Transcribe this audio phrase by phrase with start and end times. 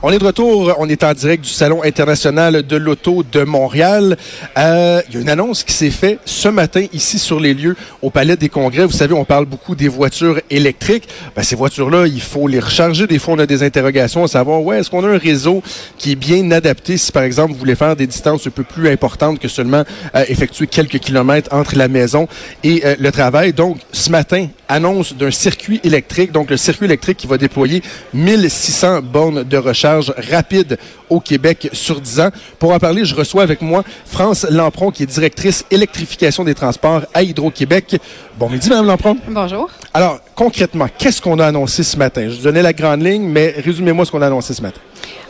[0.00, 4.16] On est de retour, on est en direct du Salon international de l'auto de Montréal.
[4.56, 7.74] Euh, Il y a une annonce qui s'est faite ce matin ici sur les lieux
[8.00, 8.86] au Palais des Congrès.
[8.86, 11.08] Vous savez, on parle beaucoup des voitures électriques.
[11.34, 13.08] Ben, ces voitures-là, il faut les recharger.
[13.08, 15.64] Des fois, on a des interrogations à savoir, ouais, est-ce qu'on a un réseau
[15.96, 18.88] qui est bien adapté si, par exemple, vous voulez faire des distances un peu plus
[18.88, 19.82] importantes que seulement
[20.14, 22.28] euh, effectuer quelques kilomètres entre la maison
[22.62, 23.52] et euh, le travail?
[23.52, 27.82] Donc, ce matin, annonce d'un circuit électrique, donc le circuit électrique qui va déployer
[28.14, 30.78] 1600 bornes de recharge rapide
[31.10, 32.30] au Québec sur 10 ans.
[32.58, 37.02] Pour en parler, je reçois avec moi France Lampron, qui est directrice électrification des transports
[37.14, 38.00] à Hydro-Québec.
[38.38, 39.16] Bon midi, Mme Lampron.
[39.28, 39.68] Bonjour.
[39.94, 42.28] Alors, concrètement, qu'est-ce qu'on a annoncé ce matin?
[42.28, 44.80] Je vous donnais la grande ligne, mais résumez-moi ce qu'on a annoncé ce matin.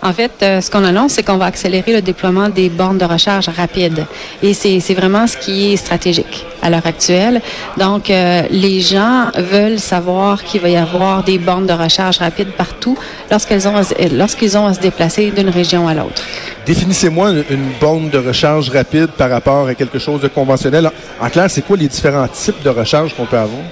[0.01, 3.05] En fait, euh, ce qu'on annonce, c'est qu'on va accélérer le déploiement des bornes de
[3.05, 4.07] recharge rapides.
[4.43, 7.41] Et c'est vraiment ce qui est stratégique à l'heure actuelle.
[7.77, 12.53] Donc, euh, les gens veulent savoir qu'il va y avoir des bornes de recharge rapides
[12.57, 12.97] partout
[13.31, 13.75] lorsqu'elles ont,
[14.13, 16.23] lorsqu'ils ont à se déplacer d'une région à l'autre.
[16.67, 20.87] Définissez-moi une, une borne de recharge rapide par rapport à quelque chose de conventionnel.
[21.21, 23.63] En, en clair, c'est quoi les différents types de recharge qu'on peut avoir?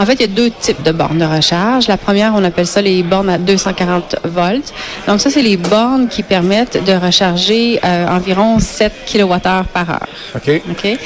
[0.00, 1.88] En fait, il y a deux types de bornes de recharge.
[1.88, 4.72] La première, on appelle ça les bornes à 240 volts.
[5.08, 10.08] Donc, ça, c'est les bornes qui permettent de recharger euh, environ 7 kWh par heure.
[10.36, 10.62] OK?
[10.70, 10.98] OK?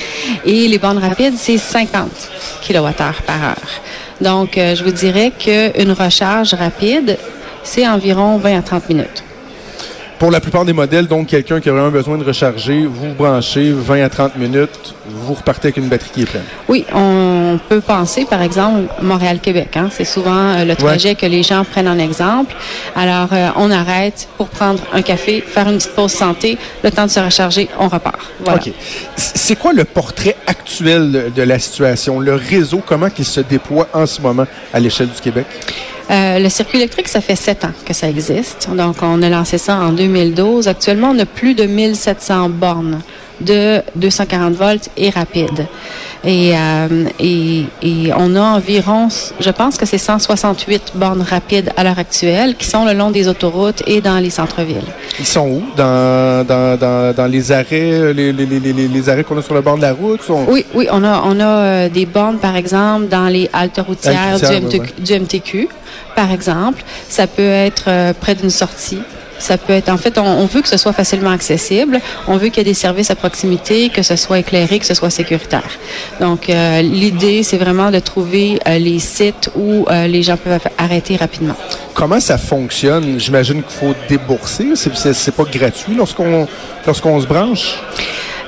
[0.44, 2.10] Et les bornes rapides, c'est 50
[2.68, 2.92] kWh
[3.26, 3.80] par heure.
[4.20, 7.16] Donc, euh, je vous dirais qu'une recharge rapide,
[7.64, 9.24] c'est environ 20 à 30 minutes.
[10.22, 13.14] Pour la plupart des modèles, donc quelqu'un qui a vraiment besoin de recharger, vous vous
[13.14, 16.44] branchez 20 à 30 minutes, vous repartez avec une batterie qui est pleine.
[16.68, 19.76] Oui, on peut penser, par exemple, Montréal-Québec.
[19.76, 19.88] Hein?
[19.90, 22.54] C'est souvent euh, le trajet que les gens prennent en exemple.
[22.94, 27.06] Alors, euh, on arrête pour prendre un café, faire une petite pause santé, le temps
[27.06, 28.20] de se recharger, on repart.
[28.44, 28.60] Voilà.
[28.64, 28.72] OK.
[29.16, 33.88] C'est quoi le portrait actuel de- de la situation, le réseau, comment il se déploie
[33.92, 35.46] en ce moment à l'échelle du Québec?
[36.10, 38.68] Euh, le circuit électrique, ça fait sept ans que ça existe.
[38.74, 40.68] Donc, on a lancé ça en 2012.
[40.68, 43.00] Actuellement, on a plus de 1700 bornes
[43.42, 45.66] de 240 volts et rapide.
[46.24, 49.08] Et, euh, et, et on a environ,
[49.40, 53.26] je pense que c'est 168 bornes rapides à l'heure actuelle qui sont le long des
[53.26, 54.86] autoroutes et dans les centres-villes.
[55.18, 55.62] Ils sont où?
[55.76, 59.62] Dans, dans, dans, dans les arrêts, les, les, les, les, arrêts qu'on a sur le
[59.62, 60.22] bord de la route?
[60.22, 60.44] Sont...
[60.48, 64.38] Oui, oui, on a, on a euh, des bornes, par exemple, dans les haltes routières
[64.98, 65.68] du MTQ,
[66.14, 66.84] par exemple.
[67.08, 69.00] Ça peut être euh, près d'une sortie.
[69.38, 72.00] Ça peut être, en fait, on, veut que ce soit facilement accessible.
[72.28, 74.94] On veut qu'il y ait des services à proximité, que ce soit éclairé, que ce
[74.94, 75.68] soit sécuritaire.
[76.20, 80.68] Donc, euh, l'idée, c'est vraiment de trouver euh, les sites où euh, les gens peuvent
[80.78, 81.56] arrêter rapidement.
[81.94, 83.18] Comment ça fonctionne?
[83.18, 84.74] J'imagine qu'il faut débourser.
[84.74, 86.46] C'est pas gratuit lorsqu'on,
[86.86, 87.76] lorsqu'on se branche?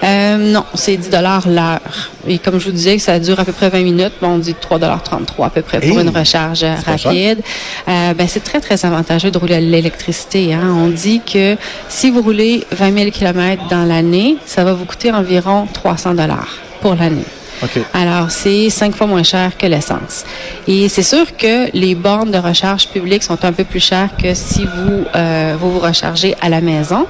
[0.04, 1.80] Euh, non, c'est 10 dollars l'heure.
[2.26, 4.12] Et comme je vous disais, ça dure à peu près 20 minutes.
[4.20, 6.06] Bon, on dit 3 dollars 33 à peu près pour Hey!
[6.06, 7.40] une recharge euh, rapide.
[7.88, 10.52] Euh, ben, c'est très, très avantageux de rouler à l'électricité.
[10.54, 10.74] Hein.
[10.76, 11.56] On dit que
[11.88, 16.56] si vous roulez 20 000 km dans l'année, ça va vous coûter environ 300 dollars
[16.82, 17.24] pour l'année.
[17.92, 20.24] Alors, c'est cinq fois moins cher que l'essence.
[20.66, 24.34] Et c'est sûr que les bornes de recharge publiques sont un peu plus chères que
[24.34, 27.06] si vous euh, vous, vous rechargez à la maison.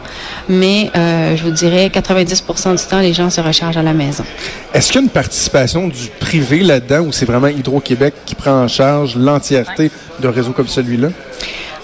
[0.49, 4.25] Mais euh, je vous dirais 90% du temps, les gens se rechargent à la maison.
[4.73, 8.63] Est-ce qu'il y a une participation du privé là-dedans ou c'est vraiment Hydro-Québec qui prend
[8.63, 9.91] en charge l'entièreté
[10.21, 11.09] d'un réseau comme celui-là?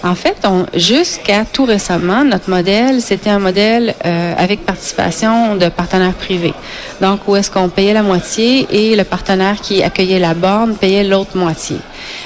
[0.03, 0.35] En fait,
[0.73, 6.55] jusqu'à tout récemment, notre modèle, c'était un modèle euh, avec participation de partenaires privés.
[7.01, 11.03] Donc, où est-ce qu'on payait la moitié et le partenaire qui accueillait la borne payait
[11.03, 11.77] l'autre moitié.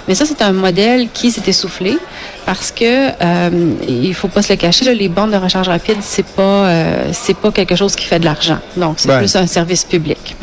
[0.07, 1.97] Mais ça, c'est un modèle qui s'est essoufflé
[2.45, 3.49] parce que euh,
[3.87, 7.09] il faut pas se le cacher, là, les bornes de recharge rapide, c'est pas euh,
[7.11, 8.59] c'est pas quelque chose qui fait de l'argent.
[8.77, 9.19] Donc, c'est Ben.
[9.19, 10.35] plus un service public.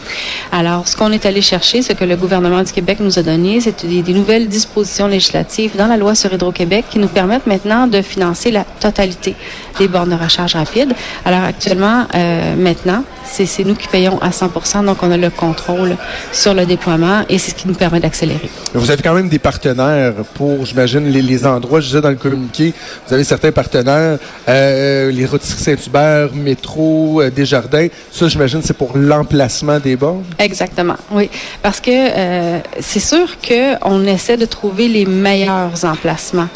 [0.51, 3.61] Alors, ce qu'on est allé chercher, ce que le gouvernement du Québec nous a donné,
[3.61, 7.87] c'est des, des nouvelles dispositions législatives dans la loi sur Hydro-Québec qui nous permettent maintenant
[7.87, 9.35] de financer la totalité
[9.79, 10.93] des bornes de recharge rapide.
[11.25, 15.31] Alors, actuellement, euh, maintenant, c'est c'est nous qui payons à 100% donc on a le
[15.31, 15.97] contrôle
[16.33, 18.51] sur le déploiement et c'est ce qui nous permet d'accélérer.
[18.75, 21.81] Vous avez quand même des partenaires pour, j'imagine, les, les endroits.
[21.93, 22.73] Disais dans le communiqué,
[23.07, 24.19] vous avez certains partenaires,
[24.49, 27.89] euh, les rôtisseries Saint-Hubert, Métro, euh, Desjardins.
[28.11, 30.25] Ça, j'imagine, c'est pour l'emplacement des bornes?
[30.39, 31.29] Exactement, oui.
[31.61, 36.49] Parce que euh, c'est sûr qu'on essaie de trouver les meilleurs emplacements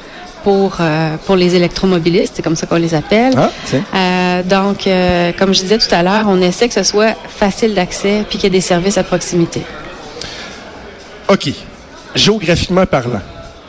[0.43, 3.35] pour, euh, pour les électromobilistes, c'est comme ça qu'on les appelle.
[3.37, 3.51] Ah.
[3.75, 7.75] Euh, donc, euh, comme je disais tout à l'heure, on essaie que ce soit facile
[7.75, 9.61] d'accès puis qu'il y ait des services à proximité.
[11.29, 11.51] OK.
[12.15, 13.21] Géographiquement parlant,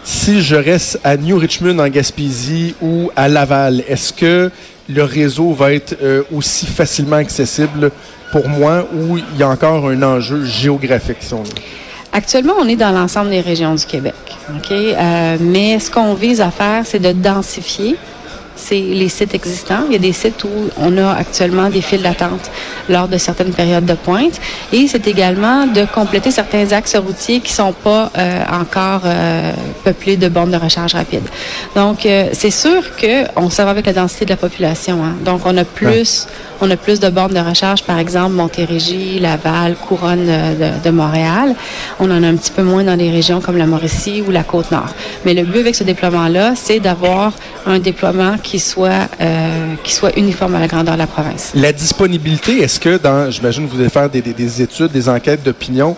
[0.07, 4.50] si je reste à New Richmond en Gaspésie ou à Laval, est-ce que
[4.88, 7.92] le réseau va être euh, aussi facilement accessible
[8.31, 11.18] pour moi ou il y a encore un enjeu géographique?
[11.19, 11.44] Si on...
[12.13, 14.15] Actuellement, on est dans l'ensemble des régions du Québec.
[14.56, 14.71] OK?
[14.71, 17.98] Euh, mais ce qu'on vise à faire, c'est de densifier
[18.57, 19.83] c'est les sites existants.
[19.88, 22.51] Il y a des sites où on a actuellement des files d'attente
[22.89, 24.39] lors de certaines périodes de pointe.
[24.74, 29.51] Et c'est également de compléter certains axes routiers qui sont pas euh, encore euh,
[29.83, 31.24] peuplés de bornes de recharge rapide.
[31.75, 35.04] Donc, euh, c'est sûr qu'on s'en va avec la densité de la population.
[35.04, 35.15] Hein.
[35.24, 36.27] Donc, on a plus,
[36.62, 41.56] on a plus de bornes de recharge, par exemple, Montérégie, Laval, Couronne de, de, Montréal.
[42.00, 44.44] On en a un petit peu moins dans des régions comme la Mauricie ou la
[44.44, 44.89] Côte-Nord.
[45.25, 47.33] Mais le but avec ce déploiement-là, c'est d'avoir
[47.65, 51.51] un déploiement qui soit, euh, soit uniforme à la grandeur de la province.
[51.53, 55.44] La disponibilité, est-ce que dans, j'imagine, vous allez faire des, des, des études, des enquêtes
[55.44, 55.97] d'opinion,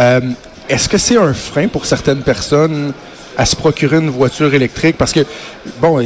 [0.00, 0.20] euh,
[0.68, 2.92] est-ce que c'est un frein pour certaines personnes
[3.38, 4.96] à se procurer une voiture électrique?
[4.98, 5.20] Parce que,
[5.80, 6.04] bon,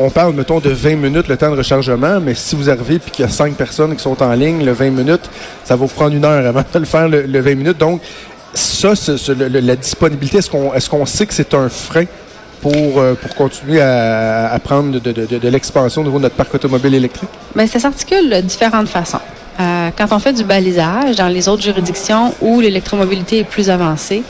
[0.00, 3.10] on parle, mettons, de 20 minutes le temps de rechargement, mais si vous arrivez et
[3.10, 5.30] qu'il y a 5 personnes qui sont en ligne, le 20 minutes,
[5.64, 7.78] ça va vous prendre une heure avant de le faire, le, le 20 minutes.
[7.78, 8.00] Donc,
[8.54, 8.92] ça,
[9.38, 12.06] la disponibilité, est-ce qu'on est qu'on sait que c'est un frein
[12.60, 16.54] pour, euh, pour continuer à, à prendre de, de, l'expansion au niveau de notre parc
[16.54, 17.30] automobile électrique?
[17.54, 19.20] Bien, ça s'articule de différentes façons.
[19.60, 24.22] Euh, quand on fait du balisage dans les autres juridictions où l'électromobilité est plus avancée,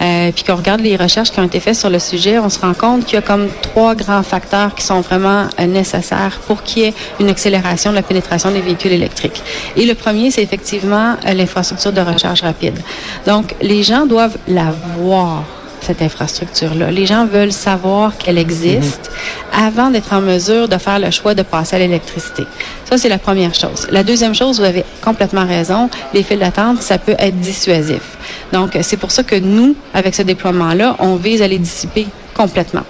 [0.00, 2.60] euh, puis qu'on regarde les recherches qui ont été faites sur le sujet, on se
[2.60, 6.82] rend compte qu'il y a comme trois grands facteurs qui sont vraiment nécessaires pour qu'il
[6.82, 9.42] y ait une accélération de la pénétration des véhicules électriques.
[9.76, 12.78] Et le premier, c'est effectivement l'infrastructure de recharge rapide.
[13.26, 15.42] Donc, les gens doivent la voir
[15.82, 16.90] cette infrastructure-là.
[16.90, 19.66] Les gens veulent savoir qu'elle existe -hmm.
[19.66, 22.44] avant d'être en mesure de faire le choix de passer à l'électricité.
[22.88, 23.80] Ça, c'est la première chose.
[23.90, 28.04] La deuxième chose, vous avez complètement raison, les files d'attente, ça peut être dissuasif.
[28.52, 32.86] Donc, c'est pour ça que nous, avec ce déploiement-là, on vise à les dissiper complètement.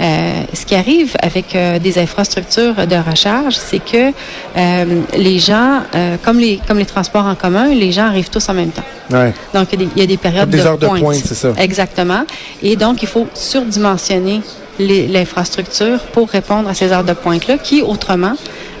[0.00, 4.12] Euh, ce qui arrive avec euh, des infrastructures de recharge, c'est que
[4.56, 4.84] euh,
[5.16, 8.54] les gens, euh, comme les comme les transports en commun, les gens arrivent tous en
[8.54, 8.84] même temps.
[9.10, 9.32] Ouais.
[9.54, 10.94] Donc il y, a des, il y a des périodes des de heures pointe.
[10.94, 11.52] de pointe, c'est ça.
[11.58, 12.24] Exactement.
[12.62, 14.42] Et donc il faut surdimensionner
[14.78, 18.34] l'infrastructure pour répondre à ces heures de pointe-là, qui autrement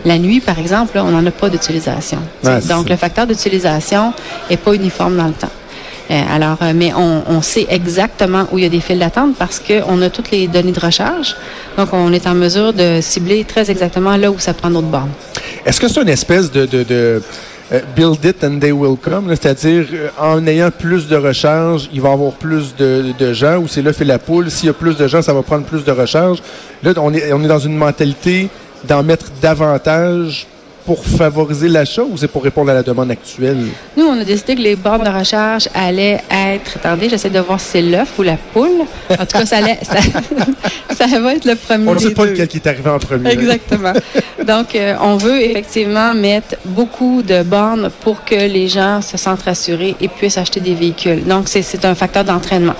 [0.04, 2.18] la nuit, par exemple, là, on n'en a pas d'utilisation.
[2.44, 4.12] Ouais, donc, le facteur d'utilisation
[4.48, 5.50] n'est pas uniforme dans le temps.
[6.10, 9.60] Euh, alors, euh, mais on, sait exactement où il y a des files d'attente parce
[9.60, 11.36] qu'on a toutes les données de recharge.
[11.76, 15.10] Donc, on est en mesure de cibler très exactement là où ça prend notre borne.
[15.66, 17.22] Est-ce que c'est une espèce de, de, de
[17.70, 22.00] uh, build it and they will come, c'est-à-dire euh, en ayant plus de recharge, il
[22.00, 24.50] va y avoir plus de, de gens ou c'est là fait la poule.
[24.50, 26.38] S'il y a plus de gens, ça va prendre plus de recharge.
[26.82, 28.48] Là, on est, on est dans une mentalité
[28.84, 30.46] d'en mettre davantage
[30.88, 33.58] pour favoriser l'achat ou c'est pour répondre à la demande actuelle?
[33.94, 36.76] Nous, on a décidé que les bornes de recharge allaient être.
[36.76, 38.86] Attendez, j'essaie de voir si c'est l'œuf ou la poule.
[39.10, 39.98] En tout cas, ça, allait, ça,
[41.06, 41.86] ça, va être le premier.
[41.86, 43.32] On ne sait pas lequel qui est arrivé en premier.
[43.32, 43.92] Exactement.
[44.46, 49.42] Donc, euh, on veut effectivement mettre beaucoup de bornes pour que les gens se sentent
[49.42, 51.22] rassurés et puissent acheter des véhicules.
[51.22, 52.76] Donc, c'est un facteur d'entraînement.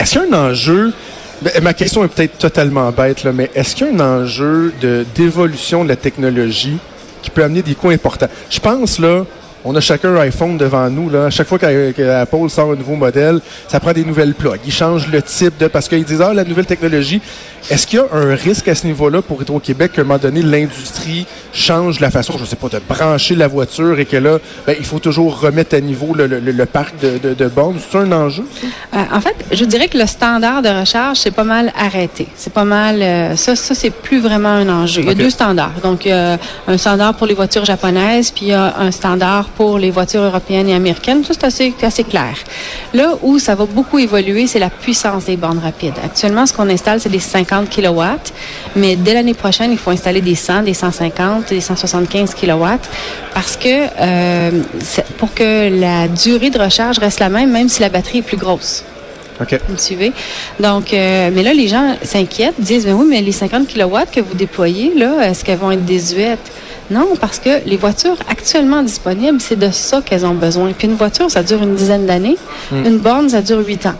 [0.00, 0.94] Est-ce qu'il y a un enjeu?
[1.42, 4.72] Ben, ma question est peut-être totalement bête, là, mais est-ce qu'il y a un enjeu
[5.14, 6.78] d'évolution de, de la technologie
[7.22, 8.28] qui peut amener des coûts importants.
[8.50, 9.24] Je pense, là,
[9.68, 11.10] on a chacun un iPhone devant nous.
[11.10, 11.26] Là.
[11.26, 14.60] À chaque fois qu'Apple sort un nouveau modèle, ça prend des nouvelles plugs.
[14.64, 15.68] Ils changent le type de...
[15.68, 17.20] Parce qu'ils disent, ah, la nouvelle technologie.
[17.70, 20.40] Est-ce qu'il y a un risque à ce niveau-là pour Hydro-Québec qu'à un moment donné,
[20.40, 24.38] l'industrie change la façon, je ne sais pas, de brancher la voiture et que là,
[24.66, 27.76] ben, il faut toujours remettre à niveau le, le, le parc de, de, de bornes?
[27.78, 28.44] C'est un enjeu?
[28.94, 32.28] Euh, en fait, je dirais que le standard de recharge, c'est pas mal arrêté.
[32.36, 33.02] C'est pas mal...
[33.02, 35.02] Euh, ça, ça c'est plus vraiment un enjeu.
[35.02, 35.24] Il y a okay.
[35.24, 35.80] deux standards.
[35.82, 39.90] Donc, un standard pour les voitures japonaises, puis il y a un standard pour les
[39.90, 41.24] voitures européennes et américaines.
[41.24, 42.34] Ça, c'est assez, assez clair.
[42.94, 45.98] Là où ça va beaucoup évoluer, c'est la puissance des bornes rapides.
[46.04, 48.02] Actuellement, ce qu'on installe, c'est des 50 kW,
[48.76, 52.64] mais dès l'année prochaine, il faut installer des 100, des 150, des 175 kW
[53.34, 54.62] parce que euh,
[55.18, 58.36] pour que la durée de recharge reste la même, même si la batterie est plus
[58.36, 58.84] grosse.
[59.40, 59.58] OK.
[59.66, 60.12] Vous me suivez?
[60.60, 64.20] Donc, euh, mais là, les gens s'inquiètent, disent, mais oui, mais les 50 kW que
[64.20, 66.52] vous déployez, là, est-ce qu'elles vont être désuètes?
[66.90, 70.72] Non, parce que les voitures actuellement disponibles, c'est de ça qu'elles ont besoin.
[70.72, 72.36] Puis une voiture, ça dure une dizaine d'années.
[72.72, 72.86] Mm.
[72.86, 73.94] Une borne, ça dure huit ans.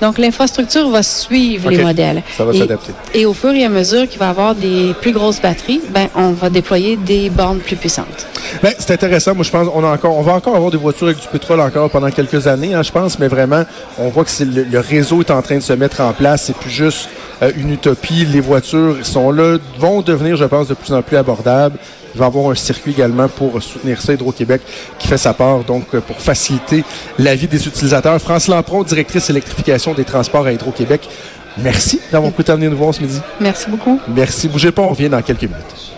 [0.00, 1.76] Donc, l'infrastructure va suivre okay.
[1.76, 2.22] les modèles.
[2.36, 2.92] Ça va s'adapter.
[3.14, 6.08] Et au fur et à mesure qu'il va y avoir des plus grosses batteries, ben,
[6.14, 8.26] on va déployer des bornes plus puissantes.
[8.62, 9.34] Ben, c'est intéressant.
[9.34, 11.60] Moi, je pense on a encore, on va encore avoir des voitures avec du pétrole
[11.60, 13.64] encore pendant quelques années, hein, je pense, mais vraiment,
[13.98, 16.44] on voit que le, le, réseau est en train de se mettre en place.
[16.44, 17.08] C'est plus juste
[17.42, 18.26] euh, une utopie.
[18.26, 21.78] Les voitures sont là, vont devenir, je pense, de plus en plus abordables.
[22.14, 24.62] Il va y avoir un circuit également pour soutenir ça, Hydro-Québec,
[24.98, 26.84] qui fait sa part, donc, pour faciliter
[27.18, 28.20] la vie des utilisateurs.
[28.20, 31.08] France Lampron, directrice électrification des transports à Hydro-Québec,
[31.56, 33.20] Merci d'avoir de venir nous voir ce midi.
[33.40, 34.00] Merci beaucoup.
[34.08, 34.48] Merci.
[34.48, 35.93] Bougez pas, on revient dans quelques minutes.